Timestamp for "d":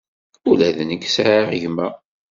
0.75-0.77